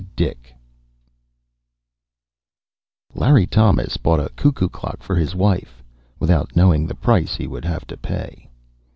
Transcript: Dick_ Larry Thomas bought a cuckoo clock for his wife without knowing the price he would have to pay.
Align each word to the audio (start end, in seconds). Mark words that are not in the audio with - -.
Dick_ 0.17 0.53
Larry 3.13 3.45
Thomas 3.45 3.97
bought 3.97 4.19
a 4.19 4.29
cuckoo 4.29 4.67
clock 4.67 5.03
for 5.03 5.15
his 5.15 5.35
wife 5.35 5.83
without 6.17 6.55
knowing 6.55 6.87
the 6.87 6.95
price 6.95 7.35
he 7.35 7.45
would 7.45 7.65
have 7.65 7.85
to 7.85 7.97
pay. 7.97 8.49